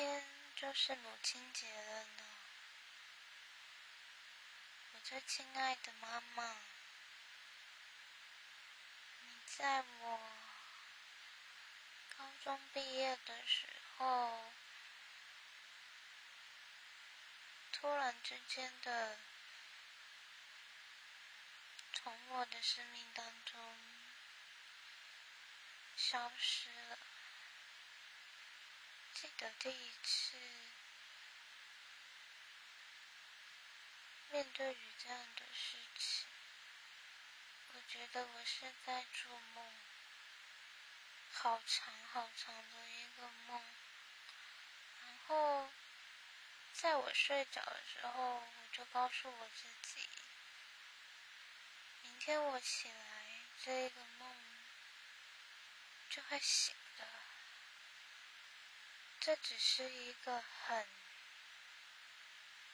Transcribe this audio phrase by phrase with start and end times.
[0.00, 0.24] 天
[0.56, 2.22] 就是母亲节了呢，
[4.94, 6.56] 我最亲爱的妈妈，
[9.26, 10.20] 你在我
[12.16, 13.66] 高中毕业的时
[13.98, 14.50] 候，
[17.70, 19.18] 突然之间的
[21.92, 23.76] 从我的生命当中
[25.94, 26.96] 消失了。
[29.20, 30.32] 记得第一次
[34.30, 36.26] 面对于这样的事情，
[37.74, 39.62] 我觉得我是在做梦，
[41.34, 43.62] 好长好长的一个梦。
[45.04, 45.68] 然后
[46.72, 48.42] 在我睡着的时候，我
[48.72, 50.08] 就告诉我自己，
[52.04, 52.94] 明天我起来，
[53.62, 54.34] 这个梦
[56.08, 57.04] 就会醒的。
[59.20, 60.88] 这只是一个很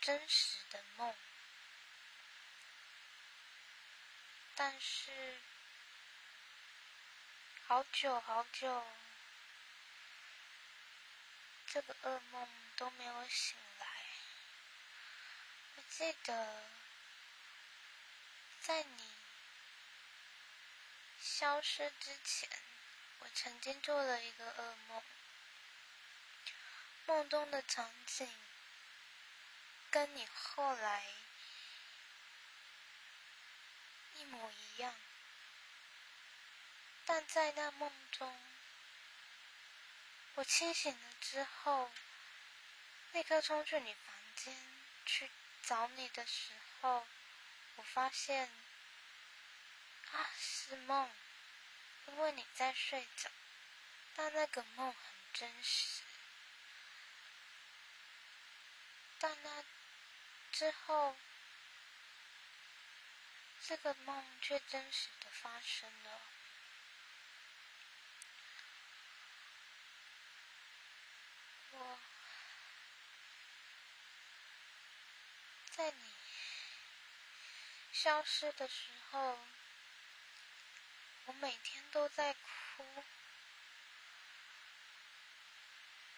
[0.00, 1.12] 真实的梦，
[4.54, 5.40] 但是
[7.66, 8.86] 好久好久，
[11.66, 13.86] 这个噩梦都没有醒来。
[15.74, 16.70] 我记得
[18.60, 19.10] 在你
[21.20, 22.48] 消失之前，
[23.18, 25.02] 我曾经做了一个噩梦。
[27.08, 28.28] 梦中的场景
[29.90, 31.06] 跟你后来
[34.16, 34.94] 一模一样，
[37.06, 38.38] 但在那梦中，
[40.34, 41.90] 我清醒了之后，
[43.12, 44.54] 立刻冲去你房间
[45.06, 45.30] 去
[45.62, 47.06] 找你的时候，
[47.76, 48.50] 我发现
[50.12, 51.10] 啊是梦，
[52.08, 53.30] 因为你在睡着，
[54.14, 55.00] 但那个梦很
[55.32, 56.02] 真实。
[59.20, 59.64] 但那
[60.52, 61.16] 之后，
[63.66, 66.20] 这个梦却真实的发生了。
[71.72, 71.98] 我
[75.70, 76.12] 在你
[77.92, 79.38] 消失的时候，
[81.26, 83.04] 我每天都在哭，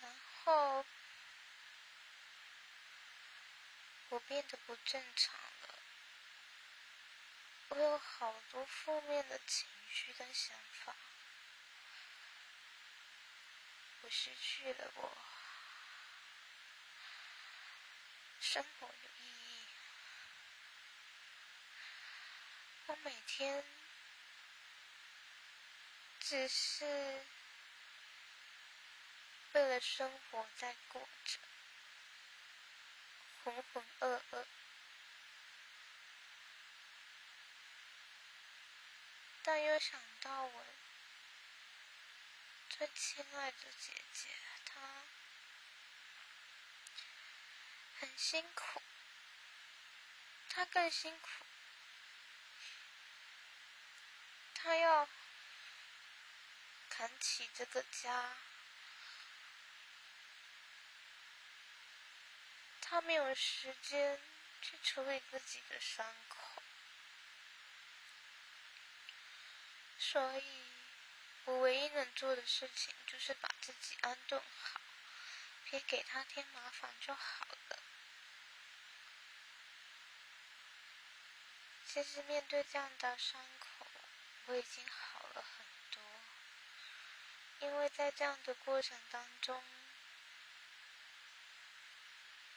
[0.00, 0.12] 然
[0.44, 0.84] 后。
[4.14, 5.74] 我变得不正常了，
[7.70, 10.94] 我有好多负面的情绪跟想法，
[14.02, 15.18] 我失去了我
[18.38, 19.66] 生活的意义，
[22.86, 23.64] 我每天
[26.20, 26.84] 只是
[29.54, 31.53] 为了生活在过着。
[33.44, 34.44] 浑浑噩噩，
[39.42, 40.64] 但又想到我
[42.70, 44.28] 最亲爱的姐姐，
[44.64, 44.80] 她
[48.00, 48.80] 很辛苦，
[50.48, 51.28] 她更辛苦，
[54.54, 55.06] 她要
[56.88, 58.38] 扛起这个家。
[62.94, 64.20] 他没有时间
[64.62, 66.62] 去处理自己的伤口，
[69.98, 70.44] 所以
[71.44, 74.80] 我唯一能做的事情就是把自己安顿好，
[75.64, 77.78] 别给他添麻烦就好了。
[81.84, 83.86] 其实面对这样的伤口，
[84.46, 86.00] 我已经好了很多，
[87.58, 89.60] 因为在这样的过程当中。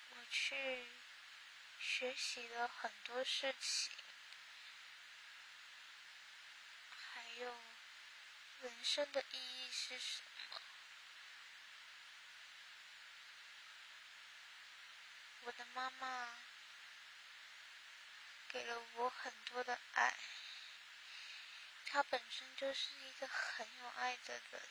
[0.10, 0.56] 我去
[1.80, 3.92] 学习了很多事情，
[6.96, 7.56] 还有
[8.62, 10.62] 人生的意义是什么？
[15.46, 16.30] 我的妈妈
[18.50, 20.14] 给了我很多的爱，
[21.88, 24.62] 她本身就是一个很有爱的人。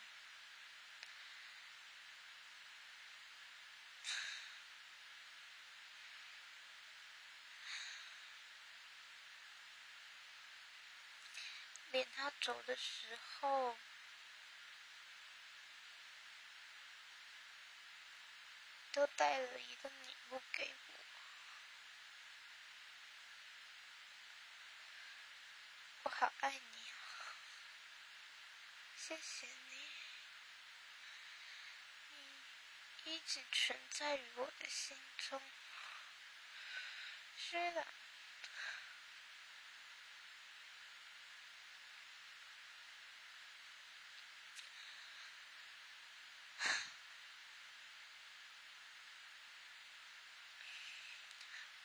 [12.04, 13.76] 他走的时候，
[18.92, 20.70] 都带了一个礼物给我。
[26.04, 26.96] 我好爱你啊！
[28.96, 29.76] 谢谢你，
[33.04, 34.96] 你一直存在于我的心
[35.28, 35.40] 中。
[37.36, 37.86] 虽然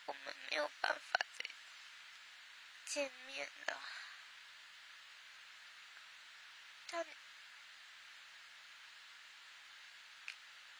[0.05, 1.45] 我们没有办法再
[2.85, 3.81] 见面了，
[6.89, 7.05] 但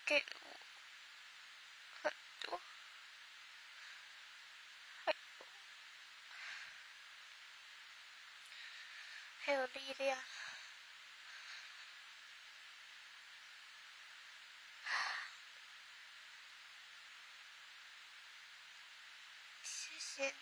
[0.06, 0.50] 给了我
[2.04, 2.12] 很
[2.42, 2.60] 多，
[5.06, 5.18] 还有
[9.46, 10.18] 还有力量。
[19.64, 20.34] 谢谢你，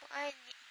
[0.00, 0.69] 我爱你。